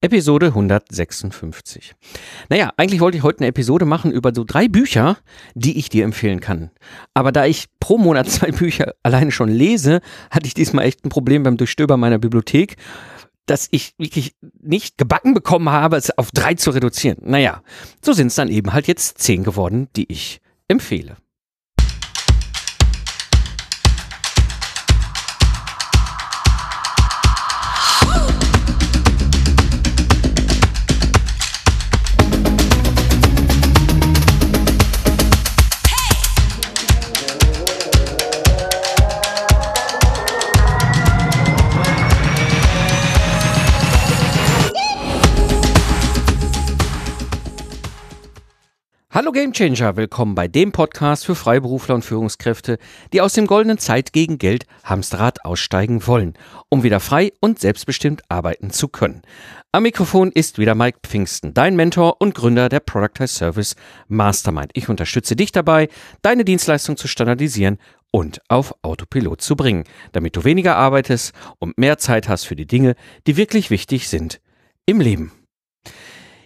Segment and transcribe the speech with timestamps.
[0.00, 1.94] Episode 156.
[2.48, 5.18] Naja, eigentlich wollte ich heute eine Episode machen über so drei Bücher,
[5.54, 6.70] die ich dir empfehlen kann.
[7.14, 10.00] Aber da ich pro Monat zwei Bücher alleine schon lese,
[10.30, 12.76] hatte ich diesmal echt ein Problem beim Durchstöbern meiner Bibliothek,
[13.46, 17.18] dass ich wirklich nicht gebacken bekommen habe, es auf drei zu reduzieren.
[17.22, 17.62] Naja,
[18.00, 21.16] so sind es dann eben halt jetzt zehn geworden, die ich empfehle.
[49.10, 52.76] Hallo Gamechanger, willkommen bei dem Podcast für Freiberufler und Führungskräfte,
[53.14, 56.34] die aus dem goldenen Zeit gegen Geld Hamsterrad aussteigen wollen,
[56.68, 59.22] um wieder frei und selbstbestimmt arbeiten zu können.
[59.72, 63.76] Am Mikrofon ist wieder Mike Pfingsten, dein Mentor und Gründer der Productize Service
[64.08, 64.72] Mastermind.
[64.74, 65.88] Ich unterstütze dich dabei,
[66.20, 67.78] deine Dienstleistung zu standardisieren
[68.10, 72.66] und auf Autopilot zu bringen, damit du weniger arbeitest und mehr Zeit hast für die
[72.66, 72.94] Dinge,
[73.26, 74.42] die wirklich wichtig sind
[74.84, 75.32] im Leben.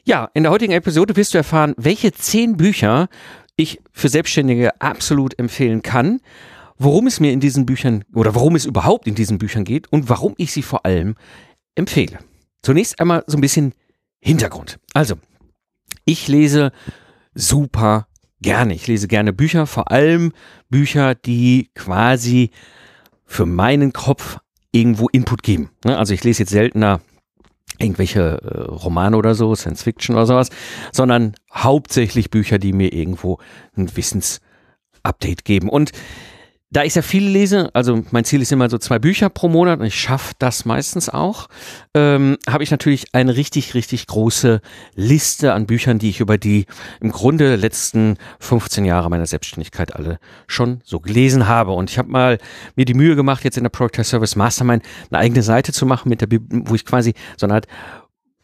[0.05, 3.09] Ja, in der heutigen Episode wirst du erfahren, welche zehn Bücher
[3.55, 6.21] ich für Selbstständige absolut empfehlen kann,
[6.77, 10.09] worum es mir in diesen Büchern oder worum es überhaupt in diesen Büchern geht und
[10.09, 11.15] warum ich sie vor allem
[11.77, 12.19] empfehle.
[12.63, 13.75] Zunächst einmal so ein bisschen
[14.21, 14.81] Hintergrund.
[14.93, 15.15] Also,
[16.05, 16.73] ich lese
[17.35, 18.09] super
[18.41, 18.75] gerne.
[18.75, 20.33] Ich lese gerne Bücher, vor allem
[20.69, 22.51] Bücher, die quasi
[23.25, 24.39] für meinen Kopf
[24.73, 25.71] irgendwo Input geben.
[25.85, 27.01] Ne, also ich lese jetzt seltener
[27.83, 30.51] irgendwelche äh, Romane oder so, Science Fiction oder sowas,
[30.93, 33.39] sondern hauptsächlich Bücher, die mir irgendwo
[33.77, 35.69] ein Wissensupdate geben.
[35.69, 35.93] Und
[36.73, 39.79] da ich sehr viel lese, also mein Ziel ist immer so zwei Bücher pro Monat
[39.79, 41.49] und ich schaffe das meistens auch,
[41.95, 44.63] ähm, habe ich natürlich eine richtig, richtig große
[44.95, 46.65] Liste an Büchern, die ich über die
[47.01, 51.73] im Grunde letzten 15 Jahre meiner Selbstständigkeit alle schon so gelesen habe.
[51.73, 52.39] Und ich habe mal
[52.75, 56.09] mir die Mühe gemacht, jetzt in der Product Service Mastermind eine eigene Seite zu machen,
[56.09, 57.67] mit der, wo ich quasi so eine Art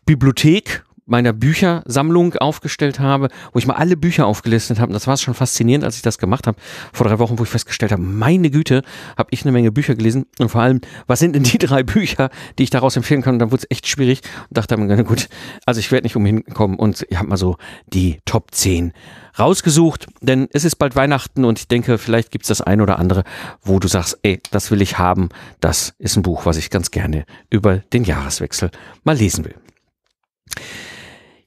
[0.05, 4.91] Bibliothek meiner Büchersammlung aufgestellt habe, wo ich mal alle Bücher aufgelistet habe.
[4.91, 6.59] Und das war schon faszinierend, als ich das gemacht habe
[6.93, 8.83] vor drei Wochen, wo ich festgestellt habe, meine Güte,
[9.17, 10.27] habe ich eine Menge Bücher gelesen.
[10.39, 13.35] Und vor allem, was sind denn die drei Bücher, die ich daraus empfehlen kann?
[13.35, 15.29] Und dann wurde es echt schwierig und dachte mir, na gut,
[15.67, 16.77] also ich werde nicht umhin kommen.
[16.77, 17.57] Und ich habe mal so
[17.93, 18.93] die Top 10
[19.39, 22.99] rausgesucht, denn es ist bald Weihnachten und ich denke, vielleicht gibt es das ein oder
[22.99, 23.25] andere,
[23.63, 25.29] wo du sagst, ey, das will ich haben.
[25.61, 28.71] Das ist ein Buch, was ich ganz gerne über den Jahreswechsel
[29.05, 29.55] mal lesen will.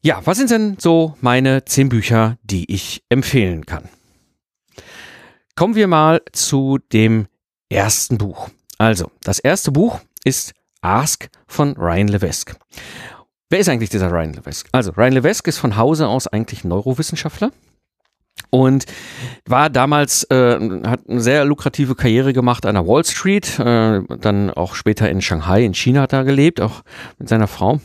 [0.04, 3.88] Ja, was sind denn so meine zehn Bücher, die ich empfehlen kann?
[5.56, 7.28] Kommen wir mal zu dem
[7.70, 8.50] ersten Buch.
[8.80, 12.56] Also, das erste Buch ist Ask von Ryan Levesque.
[13.52, 14.70] Wer ist eigentlich dieser Ryan Levesque?
[14.72, 17.52] Also, Ryan Levesque ist von Hause aus eigentlich Neurowissenschaftler
[18.50, 18.86] und
[19.46, 24.50] war damals äh, hat eine sehr lukrative Karriere gemacht an der Wall Street, äh, dann
[24.50, 26.82] auch später in Shanghai in China hat er gelebt, auch
[27.20, 27.80] mit seiner Frau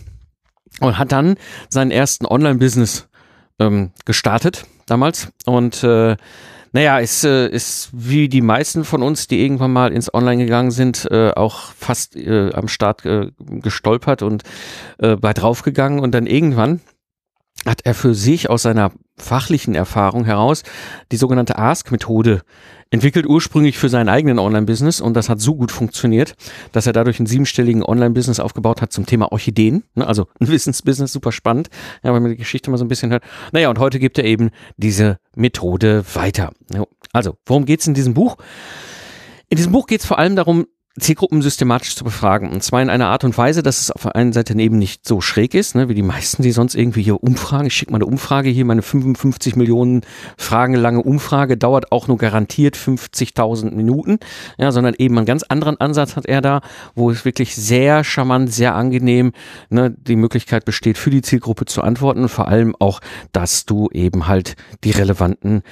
[0.80, 1.36] und hat dann
[1.68, 3.08] seinen ersten Online-Business
[3.58, 5.28] ähm, gestartet damals.
[5.44, 6.16] Und äh,
[6.72, 10.70] naja, ist, äh, ist wie die meisten von uns, die irgendwann mal ins Online gegangen
[10.70, 14.42] sind, äh, auch fast äh, am Start äh, gestolpert und
[14.98, 16.00] äh, bei draufgegangen.
[16.00, 16.80] Und dann irgendwann
[17.64, 20.62] hat er für sich aus seiner fachlichen Erfahrung heraus
[21.12, 22.42] die sogenannte Ask-Methode
[22.90, 26.34] entwickelt, ursprünglich für seinen eigenen Online-Business und das hat so gut funktioniert,
[26.72, 30.06] dass er dadurch einen siebenstelligen Online-Business aufgebaut hat zum Thema Orchideen, ne?
[30.06, 31.68] also ein Wissensbusiness, super spannend,
[32.02, 33.24] ja, wenn man die Geschichte mal so ein bisschen hört.
[33.52, 36.52] Naja, und heute gibt er eben diese Methode weiter.
[37.12, 38.36] Also, worum geht's in diesem Buch?
[39.48, 40.66] In diesem Buch geht es vor allem darum,
[40.98, 42.50] Zielgruppen systematisch zu befragen.
[42.50, 45.06] Und zwar in einer Art und Weise, dass es auf der einen Seite eben nicht
[45.06, 47.66] so schräg ist, ne, wie die meisten, die sonst irgendwie hier umfragen.
[47.66, 50.02] Ich schicke mal eine Umfrage hier, meine 55 Millionen
[50.38, 54.18] Fragen lange Umfrage dauert auch nur garantiert 50.000 Minuten,
[54.56, 56.60] ja, sondern eben einen ganz anderen Ansatz hat er da,
[56.94, 59.32] wo es wirklich sehr charmant, sehr angenehm
[59.68, 63.00] ne, die Möglichkeit besteht, für die Zielgruppe zu antworten und vor allem auch,
[63.32, 65.62] dass du eben halt die relevanten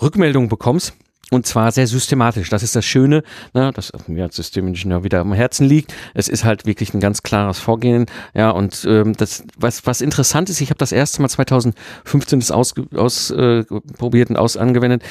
[0.00, 0.94] Rückmeldungen bekommst
[1.30, 2.48] und zwar sehr systematisch.
[2.48, 3.22] Das ist das Schöne,
[3.52, 5.94] ne, das mir als Systemingenieur wieder am Herzen liegt.
[6.14, 8.06] Es ist halt wirklich ein ganz klares Vorgehen.
[8.34, 12.50] Ja, und ähm, das, was, was interessant ist, ich habe das erste Mal 2015 das
[12.50, 15.02] ausprobiert aus, äh, und aus angewendet.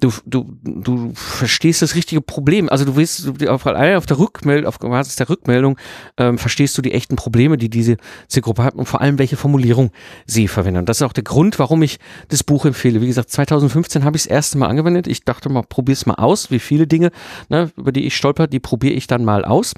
[0.00, 2.68] Du, du, du verstehst das richtige Problem.
[2.68, 5.76] Also du willst auf, auf der Rückmeldung, auf Basis der Rückmeldung
[6.16, 7.96] ähm, verstehst du die echten Probleme, die diese
[8.28, 9.90] Zielgruppe hat und vor allem welche Formulierung
[10.26, 10.80] sie verwenden.
[10.80, 13.00] Und das ist auch der Grund, warum ich das Buch empfehle.
[13.00, 15.06] Wie gesagt, 2015 habe ich das erste Mal angewendet.
[15.06, 17.10] Ich dachte mal, probier's mal aus, wie viele Dinge,
[17.48, 19.74] ne, über die ich stolper, die probiere ich dann mal aus.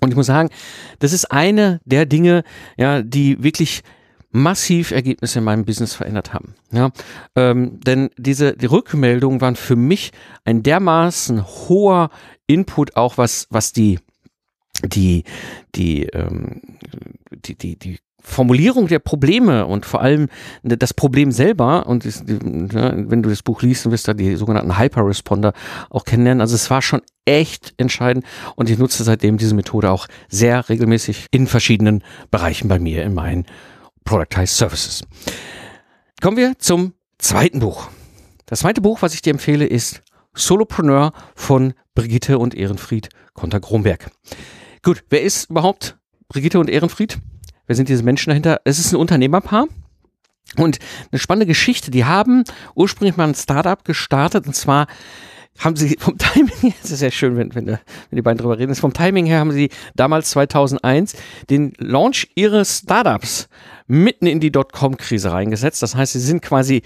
[0.00, 0.50] Und ich muss sagen,
[0.98, 2.44] das ist eine der Dinge,
[2.76, 3.82] ja, die wirklich
[4.34, 6.54] massiv Ergebnisse in meinem Business verändert haben.
[6.72, 6.90] Ja,
[7.36, 10.10] ähm, denn diese die Rückmeldungen waren für mich
[10.44, 12.10] ein dermaßen hoher
[12.46, 14.00] Input, auch was was die
[14.84, 15.22] die
[15.76, 16.60] die ähm,
[17.30, 20.28] die die die Formulierung der Probleme und vor allem
[20.62, 25.52] das Problem selber und wenn du das Buch liest, dann wirst du die sogenannten Hyper-Responder
[25.90, 26.40] auch kennenlernen.
[26.40, 28.24] Also es war schon echt entscheidend
[28.56, 33.12] und ich nutze seitdem diese Methode auch sehr regelmäßig in verschiedenen Bereichen bei mir in
[33.12, 33.44] meinen
[34.04, 35.02] Productized Services.
[36.20, 37.88] Kommen wir zum zweiten Buch.
[38.46, 40.02] Das zweite Buch, was ich dir empfehle, ist
[40.34, 44.10] Solopreneur von Brigitte und Ehrenfried Konter-Gromberg.
[44.82, 45.98] Gut, wer ist überhaupt
[46.28, 47.18] Brigitte und Ehrenfried?
[47.66, 48.60] Wer sind diese Menschen dahinter?
[48.64, 49.66] Es ist ein Unternehmerpaar.
[50.56, 50.78] Und
[51.10, 51.90] eine spannende Geschichte.
[51.90, 52.44] Die haben
[52.74, 54.86] ursprünglich mal ein Startup gestartet und zwar
[55.58, 57.78] haben sie vom Timing her, das ist sehr schön, wenn, wenn, wenn
[58.10, 61.14] die beiden drüber reden, vom Timing her haben sie damals 2001
[61.48, 63.48] den Launch ihres Startups
[63.86, 65.82] mitten in die Dotcom-Krise reingesetzt.
[65.82, 66.82] Das heißt, sie sind quasi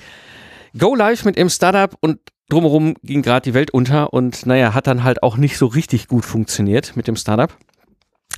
[0.77, 4.87] go live mit ihrem Startup und drumherum ging gerade die Welt unter und naja, hat
[4.87, 7.55] dann halt auch nicht so richtig gut funktioniert mit dem Startup.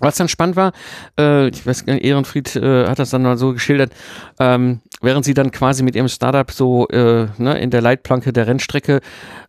[0.01, 0.73] Was dann spannend war,
[1.19, 3.93] äh, ich weiß gar nicht, Ehrenfried äh, hat das dann mal so geschildert,
[4.39, 8.47] ähm, während sie dann quasi mit ihrem Startup so äh, ne, in der Leitplanke der
[8.47, 9.01] Rennstrecke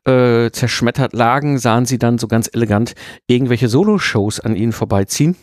[0.06, 2.94] äh, zerschmettert lagen, sahen sie dann so ganz elegant
[3.28, 5.38] irgendwelche Solo-Shows an ihnen vorbeiziehen.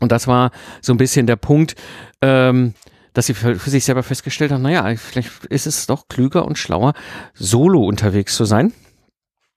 [0.00, 0.50] Und das war
[0.82, 1.74] so ein bisschen der Punkt,
[2.20, 2.74] ähm,
[3.14, 6.58] dass sie für, für sich selber festgestellt haben, naja, vielleicht ist es doch klüger und
[6.58, 6.92] schlauer,
[7.34, 8.72] solo unterwegs zu sein.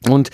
[0.09, 0.29] Und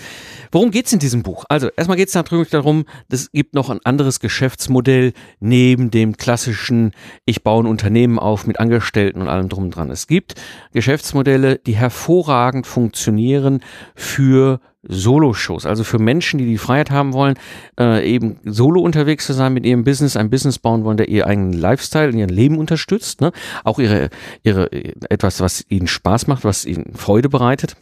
[0.50, 1.44] worum geht's in diesem Buch?
[1.48, 6.92] Also erstmal geht's natürlich darum, es gibt noch ein anderes Geschäftsmodell neben dem klassischen,
[7.26, 9.90] ich baue ein Unternehmen auf mit Angestellten und allem drum und dran.
[9.90, 10.34] Es gibt
[10.72, 13.60] Geschäftsmodelle, die hervorragend funktionieren
[13.94, 17.34] für Solo-Shows, also für Menschen, die die Freiheit haben wollen,
[17.78, 21.26] äh, eben solo unterwegs zu sein mit ihrem Business, ein Business bauen wollen, der ihr
[21.26, 23.32] eigenen Lifestyle und ihren Leben unterstützt, ne?
[23.64, 24.08] auch ihre,
[24.44, 24.72] ihre,
[25.10, 27.76] etwas, was ihnen Spaß macht, was ihnen Freude bereitet.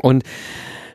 [0.00, 0.22] Und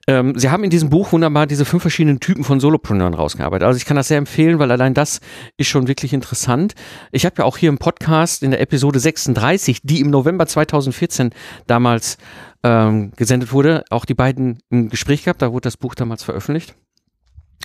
[0.08, 3.68] ähm, sie haben in diesem Buch wunderbar diese fünf verschiedenen Typen von Solopreneuren rausgearbeitet.
[3.68, 5.20] Also ich kann das sehr empfehlen, weil allein das
[5.58, 6.76] ist schon wirklich interessant.
[7.12, 11.32] Ich habe ja auch hier im Podcast in der Episode 36, die im November 2014
[11.68, 12.18] damals
[12.64, 15.42] ähm, gesendet wurde, auch die beiden im Gespräch gehabt.
[15.42, 16.74] Da wurde das Buch damals veröffentlicht.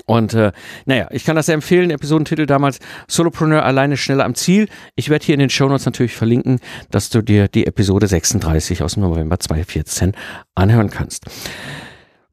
[0.06, 0.52] Und äh,
[0.86, 1.90] naja, ich kann das sehr empfehlen.
[1.90, 4.68] Episodentitel damals Solopreneur alleine schneller am Ziel.
[4.96, 6.58] Ich werde hier in den Show Notes natürlich verlinken,
[6.90, 10.12] dass du dir die Episode 36 aus dem November 2014
[10.54, 11.26] anhören kannst.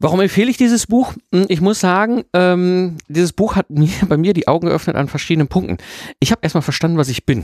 [0.01, 1.13] Warum empfehle ich dieses Buch?
[1.33, 5.09] Hm, ich muss sagen, ähm, dieses Buch hat mir bei mir die Augen geöffnet an
[5.09, 5.77] verschiedenen Punkten.
[6.19, 7.43] Ich habe erstmal verstanden, was ich bin.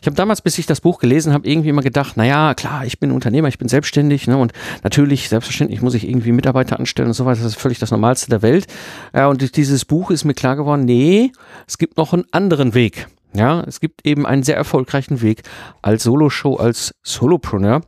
[0.00, 2.98] Ich habe damals, bis ich das Buch gelesen habe, irgendwie immer gedacht, naja, klar, ich
[2.98, 4.52] bin Unternehmer, ich bin selbstständig, ne, und
[4.82, 8.30] natürlich, selbstverständlich muss ich irgendwie Mitarbeiter anstellen und so weiter, das ist völlig das Normalste
[8.30, 8.66] der Welt.
[9.14, 11.30] Ja, und durch dieses Buch ist mir klar geworden, nee,
[11.68, 13.06] es gibt noch einen anderen Weg.
[13.32, 15.42] Ja, es gibt eben einen sehr erfolgreichen Weg
[15.82, 17.82] als Solo-Show, als Solopreneur.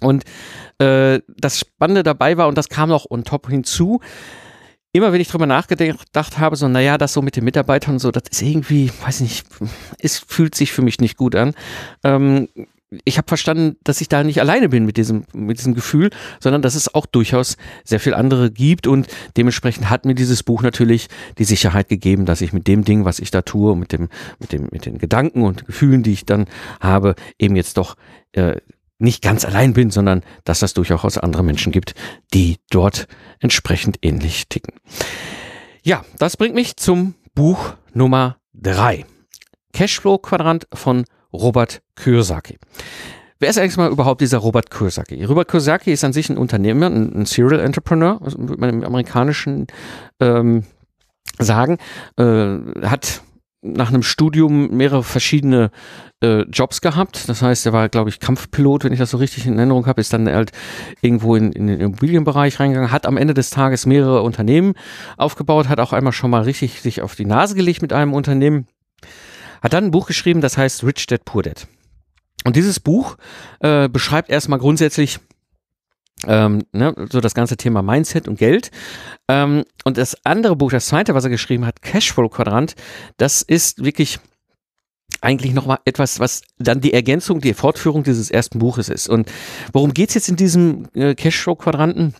[0.00, 0.24] Und
[0.78, 4.00] äh, das Spannende dabei war, und das kam noch on top hinzu,
[4.92, 8.10] immer wenn ich drüber nachgedacht habe, so, naja, das so mit den Mitarbeitern und so,
[8.10, 9.46] das ist irgendwie, weiß nicht,
[9.98, 11.54] es fühlt sich für mich nicht gut an.
[12.02, 12.48] Ähm,
[13.04, 16.10] ich habe verstanden, dass ich da nicht alleine bin mit diesem, mit diesem Gefühl,
[16.40, 19.06] sondern dass es auch durchaus sehr viel andere gibt und
[19.36, 21.06] dementsprechend hat mir dieses Buch natürlich
[21.38, 24.08] die Sicherheit gegeben, dass ich mit dem Ding, was ich da tue, mit dem,
[24.40, 26.46] mit dem, mit den Gedanken und Gefühlen, die ich dann
[26.80, 27.96] habe, eben jetzt doch
[28.32, 28.56] äh,
[29.00, 31.94] nicht ganz allein bin, sondern dass das durchaus andere Menschen gibt,
[32.32, 33.08] die dort
[33.40, 34.74] entsprechend ähnlich ticken.
[35.82, 39.04] Ja, das bringt mich zum Buch Nummer drei.
[39.72, 42.58] Cashflow-Quadrant von Robert Kiyosaki.
[43.38, 45.24] Wer ist eigentlich mal überhaupt dieser Robert Kiyosaki?
[45.24, 49.66] Robert Kiyosaki ist an sich ein Unternehmer, ein, Serial Entrepreneur, würde man im amerikanischen
[50.20, 50.64] ähm,
[51.38, 51.78] sagen,
[52.18, 53.22] äh, hat
[53.62, 55.70] nach einem Studium mehrere verschiedene
[56.22, 57.28] äh, Jobs gehabt.
[57.28, 60.00] Das heißt, er war, glaube ich, Kampfpilot, wenn ich das so richtig in Erinnerung habe,
[60.00, 60.52] ist dann halt
[61.02, 64.74] irgendwo in, in den Immobilienbereich reingegangen, hat am Ende des Tages mehrere Unternehmen
[65.16, 68.66] aufgebaut, hat auch einmal schon mal richtig sich auf die Nase gelegt mit einem Unternehmen,
[69.62, 71.66] hat dann ein Buch geschrieben, das heißt Rich Dad Poor Dad.
[72.44, 73.16] Und dieses Buch
[73.60, 75.20] äh, beschreibt erstmal grundsätzlich
[76.26, 78.70] ähm, ne, so das ganze Thema Mindset und Geld.
[79.28, 82.74] Ähm, und das andere Buch, das zweite, was er geschrieben hat, Cashflow Quadrant,
[83.16, 84.18] das ist wirklich
[85.20, 89.08] eigentlich noch mal etwas, was dann die Ergänzung, die Fortführung dieses ersten Buches ist.
[89.08, 89.30] Und
[89.72, 92.14] worum geht's jetzt in diesem äh, Cashflow-Quadranten?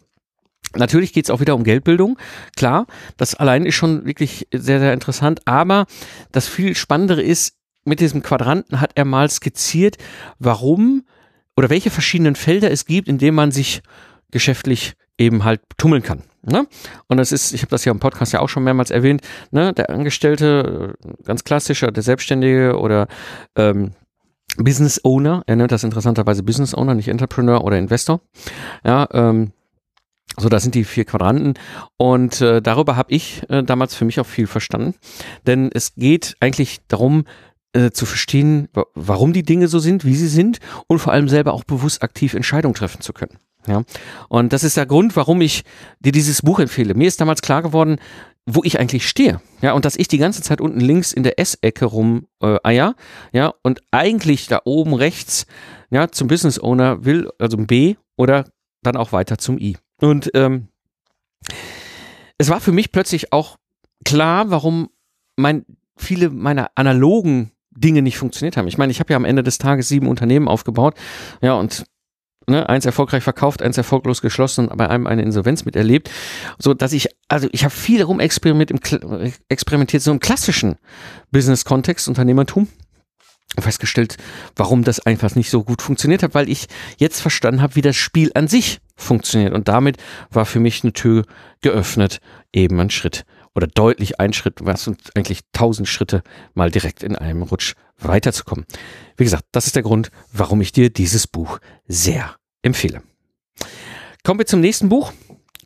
[0.77, 2.17] Natürlich geht's auch wieder um Geldbildung,
[2.57, 5.87] klar, das allein ist schon wirklich sehr, sehr interessant, aber
[6.31, 9.97] das viel Spannendere ist, mit diesem Quadranten hat er mal skizziert,
[10.39, 11.03] warum
[11.57, 13.83] oder welche verschiedenen Felder es gibt, in denen man sich
[14.31, 16.23] geschäftlich eben halt tummeln kann.
[16.43, 16.67] Ne?
[17.09, 19.75] Und das ist, ich habe das ja im Podcast ja auch schon mehrmals erwähnt, ne?
[19.75, 23.09] der Angestellte, äh, ganz klassischer, der Selbstständige oder
[23.57, 23.93] ähm,
[24.57, 28.21] Business Owner, er nennt das interessanterweise Business Owner, nicht Entrepreneur oder Investor.
[28.85, 29.53] Ja, ähm,
[30.39, 31.55] so, das sind die vier Quadranten
[31.99, 34.95] und äh, darüber habe ich äh, damals für mich auch viel verstanden,
[35.47, 37.25] denn es geht eigentlich darum,
[37.73, 41.53] äh, zu verstehen, warum die Dinge so sind, wie sie sind und vor allem selber
[41.53, 43.39] auch bewusst aktiv Entscheidungen treffen zu können.
[43.67, 43.83] Ja,
[44.29, 45.65] und das ist der Grund, warum ich
[46.01, 46.95] dir dieses Buch empfehle.
[46.95, 47.99] Mir ist damals klar geworden,
[48.47, 49.41] wo ich eigentlich stehe.
[49.61, 52.95] Ja, und dass ich die ganze Zeit unten links in der S-Ecke rum äh, eier,
[53.33, 55.47] ja, und eigentlich da oben rechts,
[55.91, 58.47] ja, zum Business Owner will, also ein B oder
[58.83, 59.77] dann auch weiter zum I.
[60.01, 60.69] Und ähm,
[62.39, 63.59] es war für mich plötzlich auch
[64.05, 64.89] klar, warum
[65.37, 68.69] mein, viele meiner analogen Dinge nicht funktioniert haben.
[68.69, 70.95] Ich meine, ich habe ja am Ende des Tages sieben Unternehmen aufgebaut,
[71.41, 71.85] ja, und
[72.47, 76.11] ne, eins erfolgreich verkauft, eins erfolglos geschlossen und bei einem eine Insolvenz miterlebt,
[76.59, 80.77] so dass ich, also ich habe viel herum experimentiert im, experimentiert so im klassischen
[81.31, 82.69] Business-Kontext, Unternehmertum.
[83.57, 84.17] Und festgestellt,
[84.55, 87.97] warum das einfach nicht so gut funktioniert hat, weil ich jetzt verstanden habe, wie das
[87.97, 89.55] Spiel an sich funktioniert.
[89.55, 89.97] Und damit
[90.31, 91.25] war für mich eine Tür
[91.61, 92.21] geöffnet,
[92.53, 93.25] eben ein Schritt
[93.55, 96.23] oder deutlich ein Schritt, was und eigentlich tausend Schritte
[96.55, 98.65] mal direkt in einem Rutsch weiterzukommen.
[99.17, 103.03] Wie gesagt, das ist der Grund, warum ich dir dieses Buch sehr empfehle.
[104.23, 105.13] Kommen wir zum nächsten Buch.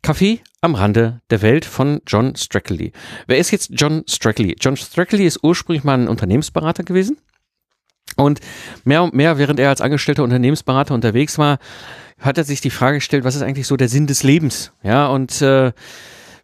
[0.02, 2.92] Kaffee am Rande der Welt von John Strackley.
[3.26, 4.56] Wer ist jetzt John Strackley?
[4.60, 7.18] John Strackley ist ursprünglich mal ein Unternehmensberater gewesen.
[8.16, 8.40] Und
[8.84, 11.58] mehr und mehr, während er als angestellter Unternehmensberater unterwegs war,
[12.20, 14.72] hat er sich die Frage gestellt, was ist eigentlich so der Sinn des Lebens?
[14.82, 15.72] Ja, und äh,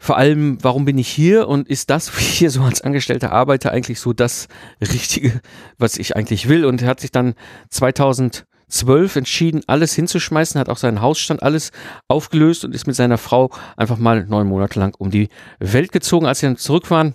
[0.03, 3.71] vor allem, warum bin ich hier und ist das, wie hier so als angestellter Arbeiter
[3.71, 4.49] eigentlich so das
[4.81, 5.41] Richtige,
[5.79, 6.65] was ich eigentlich will?
[6.65, 7.35] Und er hat sich dann
[7.69, 11.71] 2012 entschieden, alles hinzuschmeißen, hat auch seinen Hausstand alles
[12.09, 15.29] aufgelöst und ist mit seiner Frau einfach mal neun Monate lang um die
[15.59, 16.25] Welt gezogen.
[16.25, 17.15] Als sie dann zurück waren,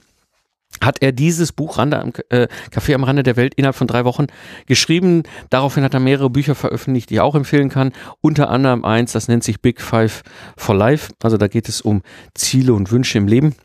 [0.81, 4.05] hat er dieses Buch Rande am, äh, Café am Rande der Welt innerhalb von drei
[4.05, 4.27] Wochen
[4.65, 5.23] geschrieben.
[5.49, 7.91] Daraufhin hat er mehrere Bücher veröffentlicht, die ich auch empfehlen kann.
[8.21, 10.23] Unter anderem eins, das nennt sich Big Five
[10.57, 11.13] for Life.
[11.21, 12.01] Also da geht es um
[12.33, 13.55] Ziele und Wünsche im Leben.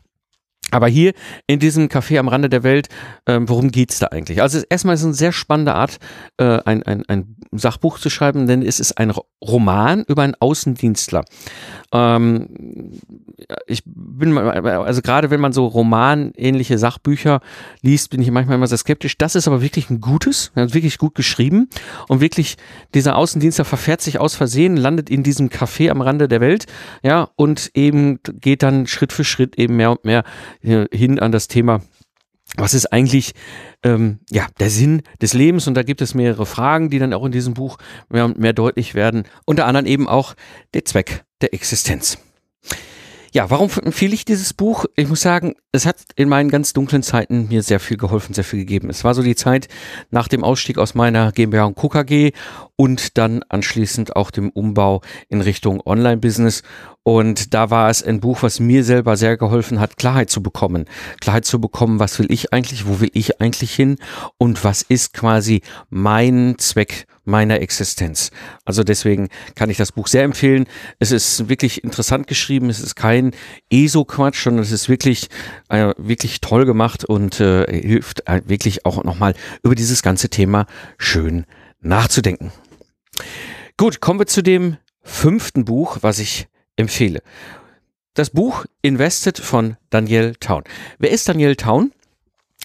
[0.71, 1.13] Aber hier
[1.47, 2.87] in diesem Café am Rande der Welt,
[3.27, 4.41] ähm, worum geht's da eigentlich?
[4.41, 5.99] Also erstmal ist es eine sehr spannende Art,
[6.37, 9.13] äh, ein, ein, ein Sachbuch zu schreiben, denn es ist ein
[9.43, 11.25] Roman über einen Außendienstler.
[11.91, 12.47] Ähm,
[13.67, 17.41] ich bin, also gerade wenn man so romanähnliche Sachbücher
[17.81, 19.17] liest, bin ich manchmal immer sehr skeptisch.
[19.17, 21.69] Das ist aber wirklich ein gutes, wirklich gut geschrieben
[22.07, 22.55] und wirklich
[22.93, 26.65] dieser Außendienstler verfährt sich aus Versehen, landet in diesem Café am Rande der Welt,
[27.03, 30.23] ja, und eben geht dann Schritt für Schritt eben mehr und mehr
[30.61, 31.81] hin an das Thema
[32.57, 33.33] was ist eigentlich
[33.83, 35.67] ähm, ja der Sinn des Lebens?
[35.67, 37.77] Und da gibt es mehrere Fragen, die dann auch in diesem Buch
[38.09, 39.23] mehr und mehr deutlich werden.
[39.45, 40.35] Unter anderem eben auch
[40.73, 42.17] der Zweck der Existenz.
[43.33, 44.83] Ja, warum empfehle ich dieses Buch?
[44.97, 48.43] Ich muss sagen, es hat in meinen ganz dunklen Zeiten mir sehr viel geholfen, sehr
[48.43, 48.89] viel gegeben.
[48.89, 49.69] Es war so die Zeit
[50.09, 51.87] nach dem Ausstieg aus meiner GmbH und Co.
[51.87, 52.33] KG
[52.75, 56.63] und dann anschließend auch dem Umbau in Richtung Online-Business.
[57.03, 60.83] Und da war es ein Buch, was mir selber sehr geholfen hat, Klarheit zu bekommen.
[61.21, 63.95] Klarheit zu bekommen, was will ich eigentlich, wo will ich eigentlich hin
[64.39, 68.29] und was ist quasi mein Zweck meiner Existenz.
[68.65, 70.65] Also deswegen kann ich das Buch sehr empfehlen.
[70.99, 72.69] Es ist wirklich interessant geschrieben.
[72.69, 73.31] Es ist kein
[73.71, 75.29] ESO-Quatsch, sondern es ist wirklich,
[75.69, 79.33] äh, wirklich toll gemacht und äh, hilft äh, wirklich auch nochmal
[79.63, 80.67] über dieses ganze Thema
[80.99, 81.45] schön
[81.79, 82.51] nachzudenken.
[83.77, 87.21] Gut, kommen wir zu dem fünften Buch, was ich empfehle.
[88.13, 90.63] Das Buch Invested von Danielle Town.
[90.99, 91.91] Wer ist Danielle Town?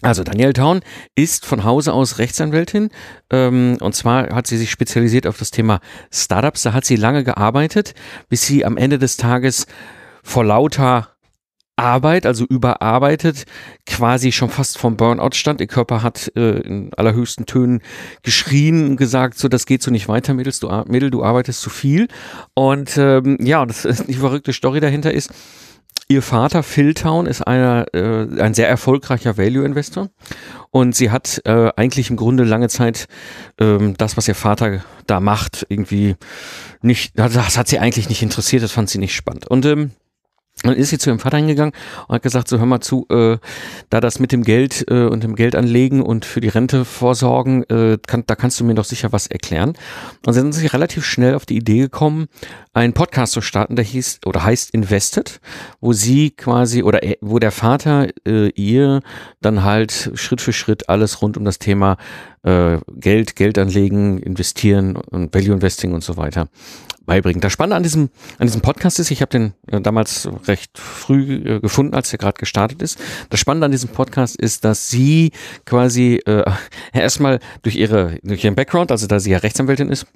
[0.02, 0.80] Also Danielle Town
[1.14, 2.90] ist von Hause aus Rechtsanwältin
[3.30, 5.80] ähm, und zwar hat sie sich spezialisiert auf das Thema
[6.12, 6.62] Startups.
[6.62, 7.94] Da hat sie lange gearbeitet,
[8.28, 9.66] bis sie am Ende des Tages
[10.22, 11.16] vor lauter
[11.76, 13.44] Arbeit, also überarbeitet,
[13.84, 15.60] quasi schon fast vom Burnout stand.
[15.60, 17.82] Ihr Körper hat äh, in allerhöchsten Tönen
[18.22, 21.68] geschrien und gesagt, so das geht so nicht weiter, Mädels, du, Mädel, du arbeitest zu
[21.68, 22.08] viel.
[22.54, 25.30] Und ähm, ja, das, die verrückte Story dahinter ist,
[26.08, 30.08] Ihr Vater Phil Town ist einer, äh, ein sehr erfolgreicher Value-Investor
[30.70, 33.08] und sie hat äh, eigentlich im Grunde lange Zeit
[33.58, 36.14] ähm, das, was ihr Vater da macht, irgendwie
[36.80, 39.48] nicht, das hat sie eigentlich nicht interessiert, das fand sie nicht spannend.
[39.48, 39.90] Und ähm,
[40.62, 41.74] dann ist sie zu ihrem Vater hingegangen
[42.08, 43.36] und hat gesagt, so hör mal zu, äh,
[43.90, 47.62] da das mit dem Geld äh, und dem Geld anlegen und für die Rente vorsorgen,
[47.64, 49.74] äh, kann, da kannst du mir doch sicher was erklären.
[50.24, 52.28] Und sie sind sich relativ schnell auf die Idee gekommen,
[52.72, 55.40] einen Podcast zu starten, der hieß oder heißt Invested,
[55.80, 59.00] wo sie quasi oder wo der Vater äh, ihr
[59.42, 61.98] dann halt Schritt für Schritt alles rund um das Thema
[62.44, 66.48] äh, Geld, Geld anlegen, investieren und Value Investing und so weiter
[67.06, 67.40] beibringen.
[67.40, 71.36] Das Spannende an diesem, an diesem Podcast ist, ich habe den äh, damals recht früh
[71.36, 72.98] äh, gefunden, als der gerade gestartet ist.
[73.30, 75.32] Das Spannende an diesem Podcast ist, dass sie
[75.64, 76.44] quasi äh,
[76.92, 80.06] erstmal durch ihre durch ihren Background, also da sie ja Rechtsanwältin ist,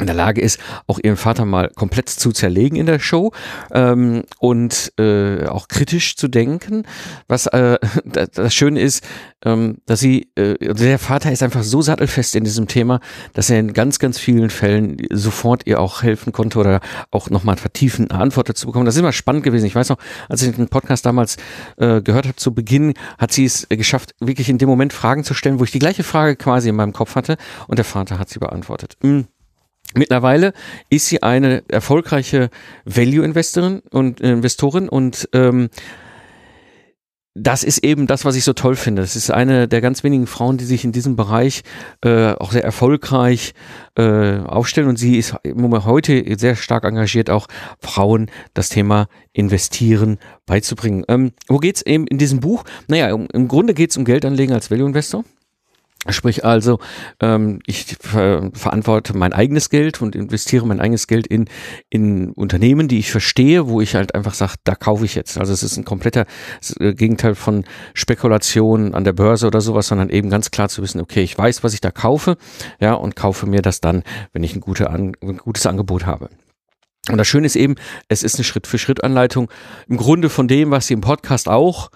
[0.00, 3.30] in der Lage ist, auch ihren Vater mal komplett zu zerlegen in der Show
[3.72, 6.84] ähm, und äh, auch kritisch zu denken.
[7.28, 9.04] Was äh, das, Schöne ist,
[9.44, 13.00] ähm, dass sie, äh, der Vater ist einfach so sattelfest in diesem Thema,
[13.34, 16.80] dass er in ganz, ganz vielen Fällen sofort ihr auch helfen konnte oder
[17.10, 18.86] auch nochmal vertiefen Antworten zu bekommen.
[18.86, 19.66] Das ist immer spannend gewesen.
[19.66, 19.98] Ich weiß noch,
[20.30, 21.36] als ich den Podcast damals
[21.76, 25.34] äh, gehört habe zu Beginn, hat sie es geschafft, wirklich in dem Moment Fragen zu
[25.34, 27.36] stellen, wo ich die gleiche Frage quasi in meinem Kopf hatte
[27.68, 28.96] und der Vater hat sie beantwortet.
[29.02, 29.26] Mhm.
[29.94, 30.52] Mittlerweile
[30.88, 32.50] ist sie eine erfolgreiche
[32.84, 35.68] Value-Investorin und äh, Investorin und ähm,
[37.34, 39.00] das ist eben das, was ich so toll finde.
[39.00, 41.62] Das ist eine der ganz wenigen Frauen, die sich in diesem Bereich
[42.04, 43.54] äh, auch sehr erfolgreich
[43.96, 44.88] äh, aufstellen.
[44.88, 47.46] Und sie ist heute sehr stark engagiert, auch
[47.80, 51.04] Frauen das Thema Investieren beizubringen.
[51.08, 52.64] Ähm, wo geht's eben in diesem Buch?
[52.86, 55.24] Naja, im, Grunde geht's um Geldanlegen als Value-Investor.
[56.08, 56.80] Sprich also,
[57.20, 61.44] ähm, ich ver verantworte mein eigenes Geld und investiere mein eigenes Geld in,
[61.90, 65.38] in Unternehmen, die ich verstehe, wo ich halt einfach sage, da kaufe ich jetzt.
[65.38, 66.26] Also es ist ein kompletter
[66.80, 71.00] äh, Gegenteil von Spekulation an der Börse oder sowas, sondern eben ganz klar zu wissen,
[71.00, 72.36] okay, ich weiß, was ich da kaufe,
[72.80, 76.30] ja, und kaufe mir das dann, wenn ich ein, gute an, ein gutes Angebot habe.
[77.10, 77.76] Und das Schöne ist eben,
[78.08, 79.50] es ist eine Schritt-für-Schritt-Anleitung.
[79.88, 81.90] Im Grunde von dem, was Sie im Podcast auch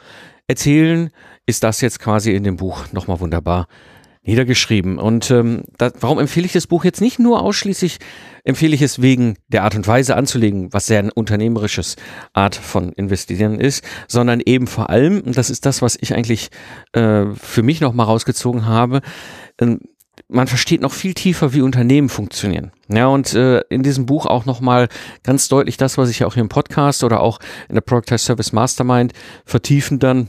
[0.46, 1.10] erzählen,
[1.44, 3.66] ist das jetzt quasi in dem Buch nochmal wunderbar
[4.26, 4.98] niedergeschrieben.
[4.98, 7.98] Und ähm, da, warum empfehle ich das Buch jetzt nicht nur ausschließlich,
[8.44, 11.96] empfehle ich es wegen der Art und Weise anzulegen, was sehr ein unternehmerisches
[12.32, 16.50] Art von Investieren ist, sondern eben vor allem, und das ist das, was ich eigentlich
[16.92, 19.00] äh, für mich nochmal rausgezogen habe,
[19.58, 19.76] äh,
[20.28, 22.72] man versteht noch viel tiefer, wie Unternehmen funktionieren.
[22.88, 24.88] Ja, und äh, in diesem Buch auch nochmal
[25.22, 28.18] ganz deutlich das, was ich ja auch hier im Podcast oder auch in der Product
[28.18, 29.12] Service Mastermind
[29.44, 30.28] vertiefen dann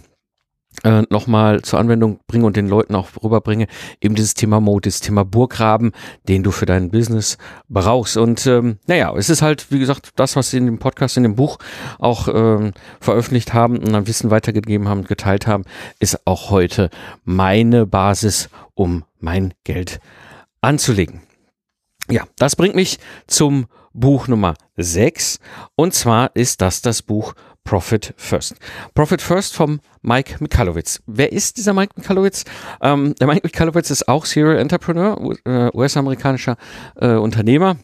[0.83, 3.67] äh, nochmal zur Anwendung bringe und den Leuten auch rüberbringe,
[4.01, 5.91] eben dieses Thema Mode, dieses Thema Burggraben,
[6.27, 8.17] den du für dein Business brauchst.
[8.17, 11.23] Und ähm, naja, es ist halt, wie gesagt, das, was sie in dem Podcast, in
[11.23, 11.57] dem Buch
[11.99, 15.63] auch ähm, veröffentlicht haben und an Wissen weitergegeben haben, geteilt haben,
[15.99, 16.89] ist auch heute
[17.23, 19.99] meine Basis, um mein Geld
[20.61, 21.21] anzulegen.
[22.09, 25.39] Ja, das bringt mich zum Buch Nummer 6
[25.75, 27.33] und zwar ist das das Buch
[27.67, 28.55] Profit First.
[28.95, 31.01] Profit First vom Mike Mikalowitz.
[31.05, 32.45] Wer ist dieser Mike Mikalowitz?
[32.81, 35.19] Ähm, der Mike Mikalowitz ist auch Serial Entrepreneur,
[35.75, 36.55] US-amerikanischer
[36.95, 37.75] äh, Unternehmer.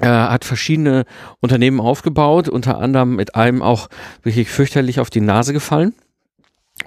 [0.00, 1.04] Er hat verschiedene
[1.40, 3.88] Unternehmen aufgebaut, unter anderem mit einem auch
[4.24, 5.94] wirklich fürchterlich auf die Nase gefallen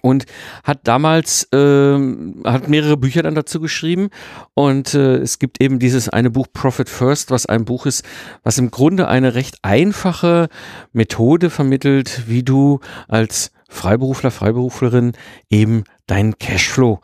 [0.01, 0.25] und
[0.63, 1.97] hat damals äh,
[2.45, 4.09] hat mehrere Bücher dann dazu geschrieben.
[4.53, 8.05] Und äh, es gibt eben dieses eine Buch Profit First, was ein Buch ist,
[8.43, 10.49] was im Grunde eine recht einfache
[10.93, 15.13] Methode vermittelt, wie du als Freiberufler, Freiberuflerin
[15.49, 17.01] eben deinen Cashflow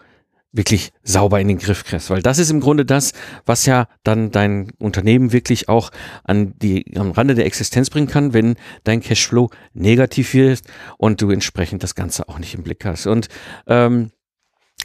[0.56, 2.10] wirklich sauber in den Griff kriegst.
[2.10, 3.14] Weil das ist im Grunde das,
[3.46, 5.92] was ja dann dein Unternehmen wirklich auch
[6.24, 10.62] an die, am Rande der Existenz bringen kann, wenn dein Cashflow negativ wird
[10.98, 13.06] und du entsprechend das Ganze auch nicht im Blick hast.
[13.06, 13.28] Und
[13.68, 14.12] ähm,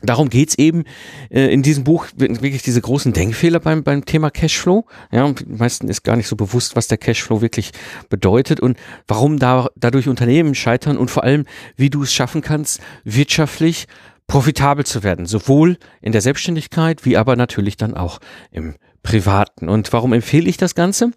[0.03, 0.85] Darum geht's eben
[1.29, 4.87] äh, in diesem Buch, wirklich diese großen Denkfehler beim, beim Thema Cashflow.
[5.13, 7.73] Ja, und den meisten ist gar nicht so bewusst, was der Cashflow wirklich
[8.09, 11.45] bedeutet und warum da, dadurch Unternehmen scheitern und vor allem,
[11.77, 13.87] wie du es schaffen kannst, wirtschaftlich
[14.31, 18.21] profitabel zu werden, sowohl in der Selbstständigkeit wie aber natürlich dann auch
[18.53, 19.69] im Privaten.
[19.69, 21.11] Und warum empfehle ich das Ganze?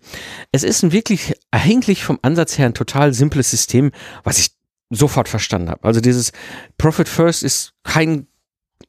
[0.52, 3.91] Es ist ein wirklich eigentlich vom Ansatz her ein total simples System,
[4.23, 4.49] was ich
[4.89, 5.84] sofort verstanden habe.
[5.84, 6.32] Also dieses
[6.80, 8.26] Profit First ist kein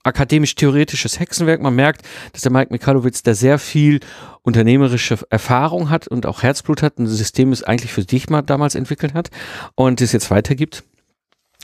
[0.04, 1.60] akademisch-theoretisches Hexenwerk.
[1.60, 2.00] Man merkt,
[2.32, 4.00] dass der Mike Mikalowitz da sehr viel
[4.40, 6.98] unternehmerische Erfahrung hat und auch Herzblut hat.
[6.98, 9.28] Ein System ist eigentlich für dich mal damals entwickelt hat
[9.74, 10.82] und es jetzt weitergibt.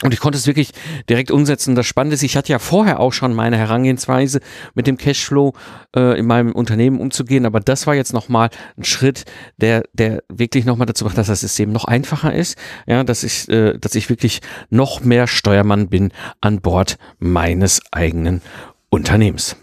[0.03, 0.71] Und ich konnte es wirklich
[1.09, 1.75] direkt umsetzen.
[1.75, 4.39] Das Spannende ist, ich hatte ja vorher auch schon meine Herangehensweise
[4.73, 5.53] mit dem Cashflow
[5.95, 9.25] äh, in meinem Unternehmen umzugehen, aber das war jetzt nochmal ein Schritt,
[9.57, 13.47] der, der wirklich nochmal dazu macht, dass das System noch einfacher ist, ja, dass ich,
[13.49, 16.11] äh, dass ich wirklich noch mehr Steuermann bin
[16.41, 18.41] an Bord meines eigenen
[18.89, 19.55] Unternehmens.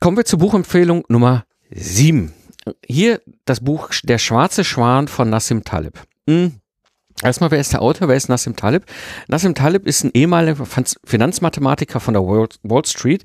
[0.00, 2.32] Kommen wir zur Buchempfehlung Nummer sieben.
[2.86, 6.00] Hier das Buch Der schwarze Schwan von Nassim Taleb.
[6.28, 6.60] Hm
[7.22, 8.08] Erstmal, wer ist der Autor?
[8.08, 8.84] Wer ist Nassim Taleb?
[9.26, 10.64] Nassim Taleb ist ein ehemaliger
[11.04, 13.24] Finanzmathematiker von der Wall Street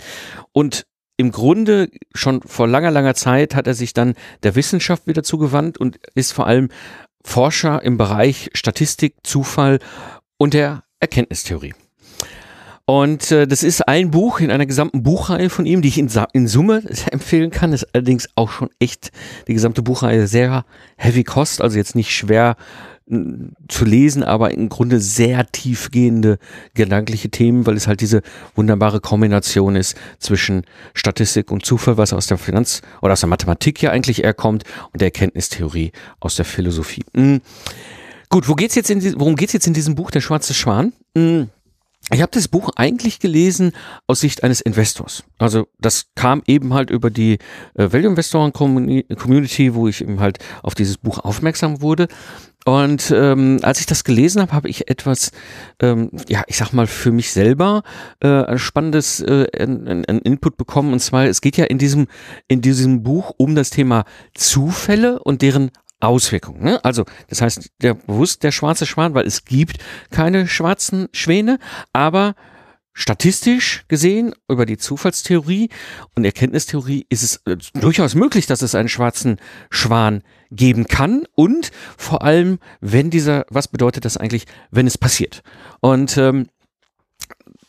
[0.51, 0.85] und
[1.17, 5.77] im Grunde schon vor langer, langer Zeit hat er sich dann der Wissenschaft wieder zugewandt
[5.77, 6.69] und ist vor allem
[7.23, 9.79] Forscher im Bereich Statistik, Zufall
[10.37, 11.75] und der Erkenntnistheorie.
[12.85, 16.09] Und äh, das ist ein Buch in einer gesamten Buchreihe von ihm, die ich in,
[16.33, 17.71] in Summe empfehlen kann.
[17.71, 19.11] Das ist allerdings auch schon echt
[19.47, 20.65] die gesamte Buchreihe sehr
[20.97, 22.57] heavy cost, also jetzt nicht schwer
[23.67, 26.39] zu lesen, aber im Grunde sehr tiefgehende
[26.73, 28.21] gedankliche Themen, weil es halt diese
[28.55, 33.81] wunderbare Kombination ist zwischen Statistik und Zufall, was aus der Finanz- oder aus der Mathematik
[33.81, 35.91] ja eigentlich eher kommt und der Erkenntnistheorie
[36.21, 37.03] aus der Philosophie.
[37.13, 37.41] Mhm.
[38.29, 40.93] Gut, wo geht's jetzt in, worum geht's jetzt in diesem Buch Der schwarze Schwan?
[41.13, 41.49] Mhm.
[42.11, 43.71] Ich habe das Buch eigentlich gelesen
[44.07, 45.23] aus Sicht eines Investors.
[45.37, 47.39] Also das kam eben halt über die
[47.75, 52.07] äh, Value Investoren Community, wo ich eben halt auf dieses Buch aufmerksam wurde.
[52.65, 55.31] Und ähm, als ich das gelesen habe, habe ich etwas,
[55.81, 57.83] ähm, ja, ich sag mal für mich selber
[58.21, 60.93] äh, ein spannendes äh, ein, ein Input bekommen.
[60.93, 62.07] Und zwar, es geht ja in diesem
[62.47, 65.71] in diesem Buch um das Thema Zufälle und deren
[66.03, 66.63] Auswirkungen.
[66.63, 66.83] Ne?
[66.83, 69.77] Also, das heißt, der bewusst der schwarze Schwan, weil es gibt
[70.11, 71.59] keine schwarzen Schwäne,
[71.93, 72.35] aber
[72.93, 75.69] statistisch gesehen über die Zufallstheorie
[76.15, 79.37] und Erkenntnistheorie ist es äh, durchaus möglich, dass es einen schwarzen
[79.71, 85.41] Schwan geben kann und vor allem, wenn dieser, was bedeutet das eigentlich, wenn es passiert?
[85.81, 86.47] Und ähm,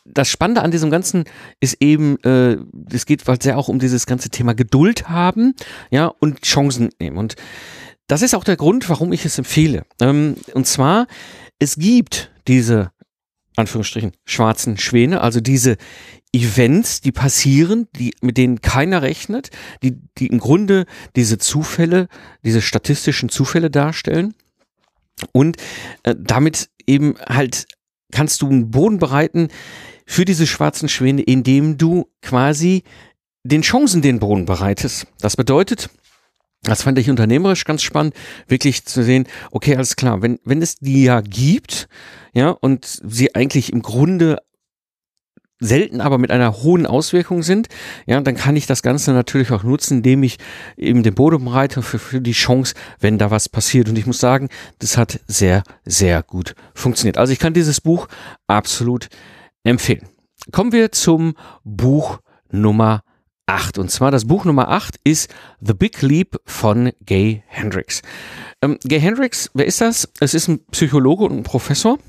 [0.05, 1.25] das Spannende an diesem Ganzen
[1.59, 2.57] ist eben, äh,
[2.91, 5.55] es geht sehr auch um dieses ganze Thema Geduld haben,
[5.89, 7.17] ja, und Chancen nehmen.
[7.17, 7.35] Und
[8.07, 9.85] das ist auch der Grund, warum ich es empfehle.
[9.99, 11.07] Ähm, und zwar,
[11.59, 12.91] es gibt diese,
[13.55, 15.77] Anführungsstrichen, schwarzen Schwäne, also diese
[16.31, 22.07] Events, die passieren, die, mit denen keiner rechnet, die, die im Grunde diese Zufälle,
[22.43, 24.33] diese statistischen Zufälle darstellen.
[25.31, 25.57] Und
[26.03, 27.65] äh, damit eben halt
[28.11, 29.47] kannst du einen Boden bereiten
[30.05, 32.83] für diese schwarzen Schwäne, indem du quasi
[33.43, 35.07] den Chancen den Boden bereitest.
[35.19, 35.89] Das bedeutet,
[36.65, 38.13] das fand ich unternehmerisch ganz spannend,
[38.47, 41.87] wirklich zu sehen, okay, alles klar, wenn, wenn es die ja gibt,
[42.33, 44.37] ja, und sie eigentlich im Grunde
[45.59, 47.67] selten aber mit einer hohen Auswirkung sind,
[48.05, 50.37] ja, dann kann ich das Ganze natürlich auch nutzen, indem ich
[50.77, 53.87] eben den Boden bereite für, für die Chance, wenn da was passiert.
[53.87, 54.49] Und ich muss sagen,
[54.79, 57.17] das hat sehr, sehr gut funktioniert.
[57.17, 58.07] Also ich kann dieses Buch
[58.47, 59.07] absolut
[59.63, 60.07] empfehlen.
[60.51, 62.19] Kommen wir zum Buch
[62.51, 63.03] Nummer
[63.45, 63.77] 8.
[63.77, 68.01] Und zwar das Buch Nummer 8 ist The Big Leap von Gay Hendricks.
[68.61, 70.09] Ähm, Gay Hendricks, wer ist das?
[70.19, 71.99] Es ist ein Psychologe und ein Professor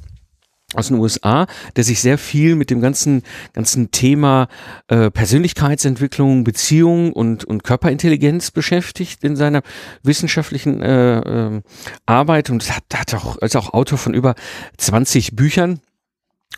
[0.75, 1.46] aus den USA,
[1.77, 3.22] der sich sehr viel mit dem ganzen
[3.53, 4.49] ganzen Thema
[4.88, 9.62] äh, Persönlichkeitsentwicklung, Beziehung und und Körperintelligenz beschäftigt in seiner
[10.03, 11.62] wissenschaftlichen äh, äh,
[12.05, 14.35] Arbeit und hat, hat auch ist auch Autor von über
[14.77, 15.81] 20 Büchern.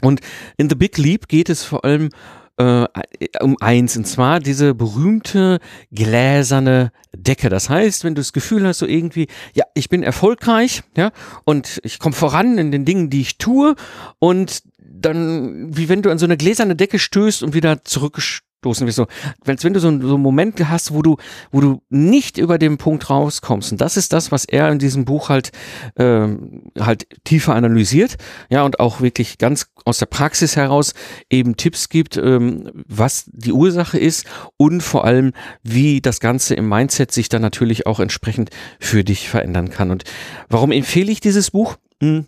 [0.01, 0.21] Und
[0.57, 2.11] in The Big Leap geht es vor allem
[2.59, 2.87] äh,
[3.41, 5.59] um eins, und zwar diese berühmte
[5.93, 7.49] gläserne Decke.
[7.49, 11.13] Das heißt, wenn du das Gefühl hast, so irgendwie, ja, ich bin erfolgreich, ja,
[11.45, 13.75] und ich komme voran in den Dingen, die ich tue,
[14.19, 18.87] und dann, wie wenn du an so eine gläserne Decke stößt und wieder zurückgestoßen stoßen
[18.87, 19.07] wir so,
[19.47, 21.17] als wenn du so, so Momente hast, wo du,
[21.53, 23.73] wo du nicht über den Punkt rauskommst.
[23.73, 25.53] Und das ist das, was er in diesem Buch halt,
[25.97, 28.17] ähm, halt tiefer analysiert,
[28.51, 30.95] ja, und auch wirklich ganz aus der Praxis heraus
[31.31, 36.69] eben Tipps gibt, ähm, was die Ursache ist und vor allem, wie das Ganze im
[36.69, 39.93] Mindset sich dann natürlich auch entsprechend für dich verändern kann.
[39.93, 40.03] Und
[40.49, 41.77] warum empfehle ich dieses Buch?
[42.03, 42.27] Hm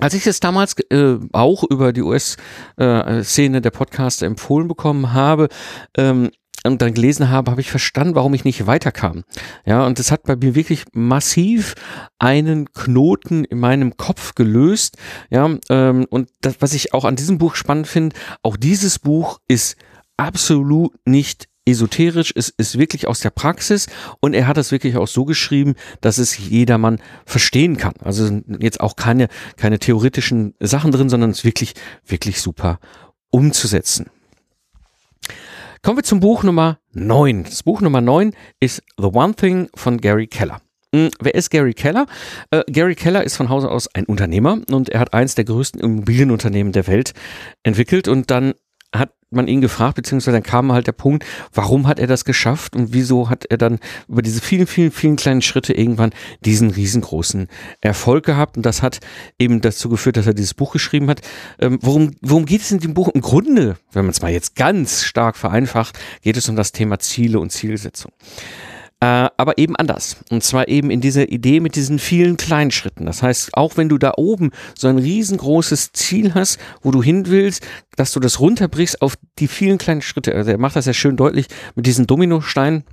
[0.00, 5.48] als ich es damals äh, auch über die US-Szene äh, der Podcaster empfohlen bekommen habe,
[5.96, 6.30] ähm,
[6.64, 9.24] und dann gelesen habe, habe ich verstanden, warum ich nicht weiterkam.
[9.64, 11.74] Ja, und das hat bei mir wirklich massiv
[12.18, 14.98] einen Knoten in meinem Kopf gelöst.
[15.30, 19.38] Ja, ähm, und das, was ich auch an diesem Buch spannend finde, auch dieses Buch
[19.48, 19.76] ist
[20.16, 23.86] absolut nicht esoterisch, es ist wirklich aus der Praxis
[24.20, 27.94] und er hat es wirklich auch so geschrieben, dass es jedermann verstehen kann.
[28.02, 31.74] Also jetzt auch keine, keine theoretischen Sachen drin, sondern es ist wirklich,
[32.06, 32.80] wirklich super
[33.30, 34.10] umzusetzen.
[35.82, 37.44] Kommen wir zum Buch Nummer 9.
[37.44, 40.60] Das Buch Nummer 9 ist The One Thing von Gary Keller.
[40.94, 42.06] Hm, wer ist Gary Keller?
[42.50, 45.80] Äh, Gary Keller ist von Hause aus ein Unternehmer und er hat eins der größten
[45.80, 47.14] Immobilienunternehmen der Welt
[47.62, 48.54] entwickelt und dann
[48.94, 51.24] hat man ihn gefragt, beziehungsweise dann kam halt der Punkt,
[51.54, 55.16] warum hat er das geschafft und wieso hat er dann über diese vielen, vielen, vielen
[55.16, 56.10] kleinen Schritte irgendwann
[56.44, 57.46] diesen riesengroßen
[57.80, 58.98] Erfolg gehabt und das hat
[59.38, 61.20] eben dazu geführt, dass er dieses Buch geschrieben hat.
[61.60, 63.08] Ähm, worum, worum geht es in dem Buch?
[63.08, 66.98] Im Grunde, wenn man es mal jetzt ganz stark vereinfacht, geht es um das Thema
[66.98, 68.10] Ziele und Zielsetzung.
[69.02, 70.16] Äh, aber eben anders.
[70.30, 73.06] Und zwar eben in dieser Idee mit diesen vielen kleinen Schritten.
[73.06, 77.26] Das heißt, auch wenn du da oben so ein riesengroßes Ziel hast, wo du hin
[77.26, 80.34] willst, dass du das runterbrichst auf die vielen kleinen Schritte.
[80.34, 82.84] Also er macht das ja schön deutlich mit diesen Dominosteinen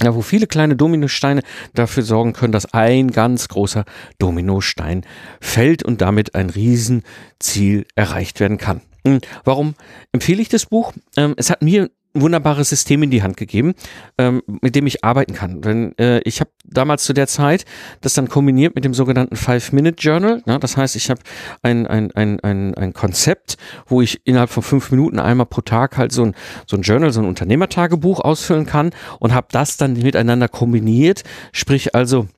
[0.00, 1.42] ja, wo viele kleine Dominosteine
[1.74, 3.84] dafür sorgen können, dass ein ganz großer
[4.18, 5.04] Dominostein
[5.40, 8.80] fällt und damit ein Riesenziel erreicht werden kann.
[9.06, 9.74] Hm, warum
[10.12, 10.92] empfehle ich das Buch?
[11.16, 13.74] Ähm, es hat mir wunderbares System in die Hand gegeben,
[14.18, 15.62] ähm, mit dem ich arbeiten kann.
[15.62, 17.64] Denn äh, ich habe damals zu der Zeit
[18.00, 20.42] das dann kombiniert mit dem sogenannten Five-Minute-Journal.
[20.44, 20.58] Ne?
[20.58, 21.20] Das heißt, ich habe
[21.62, 25.96] ein, ein, ein, ein, ein Konzept, wo ich innerhalb von fünf Minuten einmal pro Tag
[25.96, 26.34] halt so ein,
[26.66, 31.22] so ein Journal, so ein Unternehmertagebuch ausfüllen kann und habe das dann miteinander kombiniert.
[31.52, 32.28] Sprich also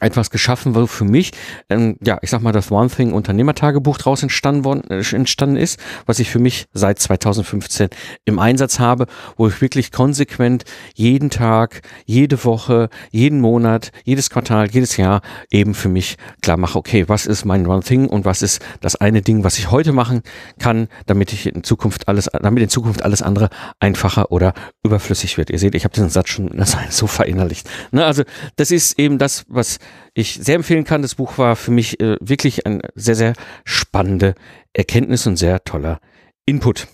[0.00, 1.32] etwas geschaffen, wo für mich,
[1.68, 5.78] ähm, ja, ich sag mal, das One Thing Unternehmertagebuch draus entstanden, worden, äh, entstanden ist,
[6.06, 7.88] was ich für mich seit 2015
[8.24, 14.70] im Einsatz habe, wo ich wirklich konsequent jeden Tag, jede Woche, jeden Monat, jedes Quartal,
[14.70, 18.42] jedes Jahr eben für mich klar mache, okay, was ist mein One Thing und was
[18.42, 20.22] ist das eine Ding, was ich heute machen
[20.58, 25.50] kann, damit ich in Zukunft alles, damit in Zukunft alles andere einfacher oder überflüssig wird.
[25.50, 26.50] Ihr seht, ich habe diesen Satz schon
[26.90, 27.68] so verinnerlicht.
[27.92, 28.22] Ne, also
[28.56, 29.78] das ist eben das, was
[30.14, 31.02] ich sehr empfehlen kann.
[31.02, 33.32] Das Buch war für mich äh, wirklich eine sehr, sehr
[33.64, 34.34] spannende
[34.72, 36.00] Erkenntnis und sehr toller
[36.46, 36.88] Input.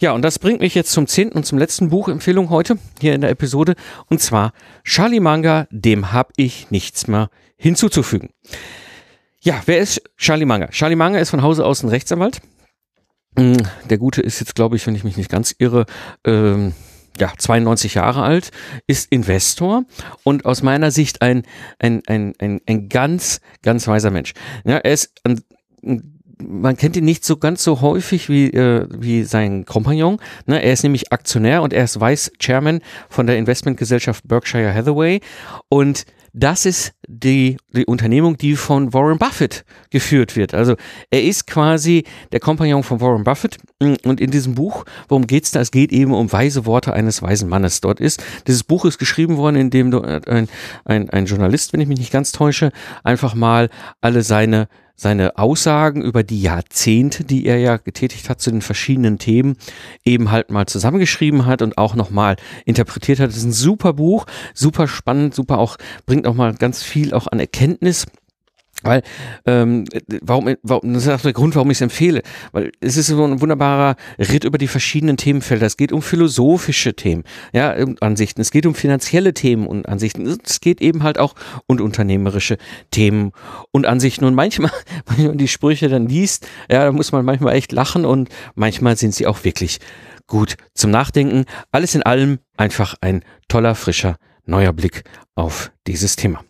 [0.00, 3.20] Ja, und das bringt mich jetzt zum zehnten und zum letzten Buchempfehlung heute hier in
[3.20, 3.74] der Episode.
[4.06, 4.52] Und zwar
[4.84, 8.30] Charlie Manga, dem habe ich nichts mehr hinzuzufügen.
[9.40, 10.68] Ja, wer ist Charlie Manga?
[10.68, 12.40] Charlie Manga ist von Hause aus ein Rechtsanwalt.
[13.36, 13.56] Hm,
[13.88, 15.86] der Gute ist jetzt, glaube ich, wenn ich mich nicht ganz irre,
[16.24, 16.74] ähm,
[17.18, 18.50] ja, 92 Jahre alt,
[18.86, 19.84] ist Investor
[20.24, 21.42] und aus meiner Sicht ein,
[21.78, 24.34] ein, ein, ein, ein ganz, ganz weiser Mensch.
[24.64, 25.42] Ja, er ist ein,
[26.40, 30.18] man kennt ihn nicht so ganz so häufig wie, äh, wie sein Kompagnon.
[30.46, 30.62] Ne?
[30.62, 35.20] Er ist nämlich Aktionär und er ist Vice Chairman von der Investmentgesellschaft Berkshire Hathaway
[35.68, 40.54] und das ist die, die Unternehmung, die von Warren Buffett geführt wird.
[40.54, 40.76] Also
[41.10, 43.58] er ist quasi der Kompagnon von Warren Buffett.
[43.80, 45.60] Und in diesem Buch, worum geht es da?
[45.60, 47.80] Es geht eben um weise Worte eines weisen Mannes.
[47.80, 50.48] Dort ist, dieses Buch ist geschrieben worden, in dem ein,
[50.84, 52.72] ein, ein Journalist, wenn ich mich nicht ganz täusche,
[53.04, 58.50] einfach mal alle seine seine Aussagen über die Jahrzehnte, die er ja getätigt hat zu
[58.50, 59.56] den verschiedenen Themen,
[60.04, 63.28] eben halt mal zusammengeschrieben hat und auch nochmal interpretiert hat.
[63.28, 67.28] Das ist ein super Buch, super spannend, super auch, bringt auch mal ganz viel auch
[67.28, 68.06] an Erkenntnis
[68.82, 69.02] weil,
[69.44, 69.84] ähm,
[70.22, 72.22] warum, warum, das ist auch der Grund, warum ich es empfehle.
[72.52, 75.66] Weil es ist so ein wunderbarer Ritt über die verschiedenen Themenfelder.
[75.66, 78.40] Es geht um philosophische Themen, ja, Ansichten.
[78.40, 80.26] Es geht um finanzielle Themen und Ansichten.
[80.44, 81.34] Es geht eben halt auch
[81.66, 82.56] um unternehmerische
[82.90, 83.32] Themen
[83.72, 84.24] und Ansichten.
[84.24, 84.70] Und manchmal,
[85.16, 88.96] wenn man die Sprüche dann liest, ja, da muss man manchmal echt lachen und manchmal
[88.96, 89.80] sind sie auch wirklich
[90.28, 91.46] gut zum Nachdenken.
[91.72, 95.02] Alles in allem einfach ein toller, frischer, neuer Blick
[95.34, 96.44] auf dieses Thema.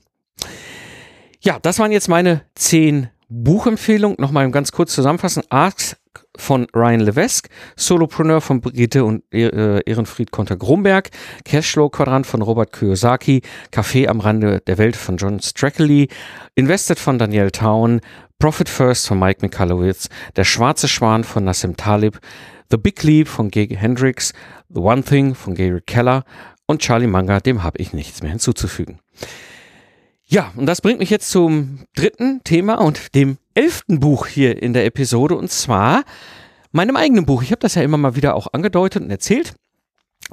[1.40, 4.16] Ja, das waren jetzt meine zehn Buchempfehlungen.
[4.18, 5.42] Nochmal ganz kurz zusammenfassen.
[5.50, 5.96] Arcs
[6.36, 11.10] von Ryan Levesque, Solopreneur von Brigitte und äh, Ehrenfried Konter-Grumberg,
[11.44, 16.08] Cashflow-Quadrant von Robert Kiyosaki, Café am Rande der Welt von John Strackley,
[16.54, 18.00] Invested von Danielle Town,
[18.38, 22.18] Profit First von Mike Mikalowitz, Der schwarze Schwan von Nassim Talib,
[22.70, 24.32] The Big Leap von Gege Hendricks,
[24.68, 26.24] The One Thing von Gary Keller
[26.66, 29.00] und Charlie Manga, dem habe ich nichts mehr hinzuzufügen.
[30.30, 34.74] Ja, und das bringt mich jetzt zum dritten Thema und dem elften Buch hier in
[34.74, 36.04] der Episode und zwar
[36.70, 37.42] meinem eigenen Buch.
[37.42, 39.54] Ich habe das ja immer mal wieder auch angedeutet und erzählt.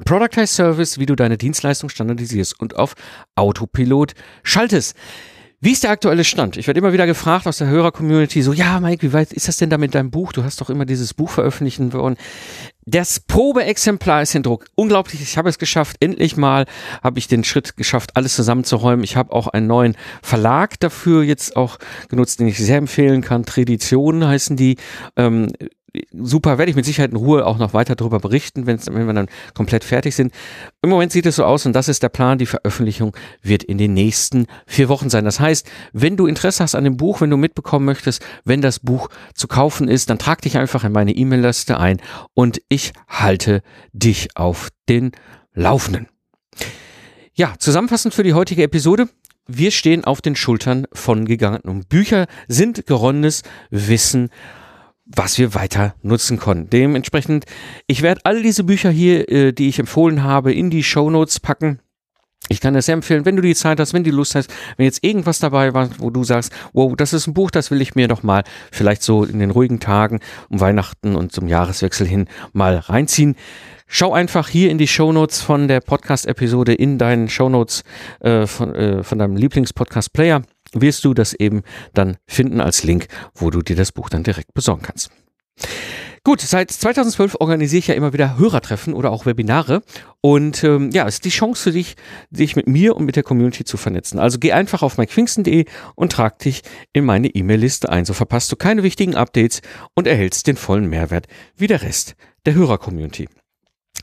[0.03, 2.95] Productize Service, wie du deine Dienstleistung standardisierst und auf
[3.35, 4.97] Autopilot schaltest.
[5.65, 6.57] Wie ist der aktuelle Stand?
[6.57, 9.57] Ich werde immer wieder gefragt aus der Hörer-Community, so, ja, Mike, wie weit ist das
[9.57, 10.31] denn da mit deinem Buch?
[10.31, 12.17] Du hast doch immer dieses Buch veröffentlichen wollen.
[12.85, 14.67] Das Probeexemplar ist in Druck.
[14.75, 15.97] Unglaublich, ich habe es geschafft.
[16.01, 16.67] Endlich mal
[17.03, 19.03] habe ich den Schritt geschafft, alles zusammenzuräumen.
[19.03, 23.43] Ich habe auch einen neuen Verlag dafür jetzt auch genutzt, den ich sehr empfehlen kann.
[23.43, 24.77] Traditionen heißen die.
[25.15, 25.51] Ähm,
[26.13, 29.27] super, werde ich mit Sicherheit in Ruhe auch noch weiter darüber berichten, wenn wir dann
[29.53, 30.33] komplett fertig sind.
[30.81, 32.37] Im Moment sieht es so aus und das ist der Plan.
[32.37, 35.25] Die Veröffentlichung wird in den nächsten vier Wochen sein.
[35.25, 38.79] Das heißt, wenn du Interesse hast an dem Buch, wenn du mitbekommen möchtest, wenn das
[38.79, 42.01] Buch zu kaufen ist, dann trag dich einfach in meine E-Mail-Liste ein
[42.33, 43.61] und ich halte
[43.93, 45.11] dich auf den
[45.53, 46.07] Laufenden.
[47.33, 49.09] Ja, zusammenfassend für die heutige Episode.
[49.47, 54.29] Wir stehen auf den Schultern von gegangenen Bücher sind geronnenes Wissen
[55.05, 56.69] was wir weiter nutzen konnten.
[56.69, 57.45] Dementsprechend,
[57.87, 61.39] ich werde all diese Bücher hier, äh, die ich empfohlen habe, in die Show Notes
[61.39, 61.79] packen.
[62.47, 64.85] Ich kann das sehr empfehlen, wenn du die Zeit hast, wenn du Lust hast, wenn
[64.85, 67.95] jetzt irgendwas dabei war, wo du sagst, wow, das ist ein Buch, das will ich
[67.95, 72.27] mir doch mal vielleicht so in den ruhigen Tagen um Weihnachten und zum Jahreswechsel hin
[72.53, 73.35] mal reinziehen.
[73.87, 77.83] Schau einfach hier in die Shownotes von der Podcast-Episode in deinen Shownotes
[78.19, 80.41] äh, von, äh, von deinem Lieblingspodcast-Player
[80.81, 84.53] wirst du das eben dann finden als Link, wo du dir das Buch dann direkt
[84.53, 85.09] besorgen kannst.
[86.25, 89.83] Gut, seit 2012 organisiere ich ja immer wieder Hörertreffen oder auch Webinare.
[90.21, 91.95] Und ähm, ja, es ist die Chance für dich,
[92.31, 94.17] dich mit mir und mit der Community zu vernetzen.
[94.17, 98.05] Also geh einfach auf mikepfingsten.de und trag dich in meine E-Mail-Liste ein.
[98.05, 99.61] So verpasst du keine wichtigen Updates
[99.93, 102.15] und erhältst den vollen Mehrwert wie der Rest
[102.47, 103.27] der Hörer-Community.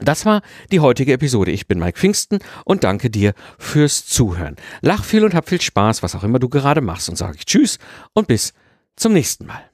[0.01, 1.51] Das war die heutige Episode.
[1.51, 4.57] Ich bin Mike Pfingsten und danke dir fürs Zuhören.
[4.81, 7.47] Lach viel und hab viel Spaß, was auch immer du gerade machst und sage ich
[7.47, 7.79] Tschüss
[8.13, 8.53] und bis
[8.97, 9.72] zum nächsten Mal.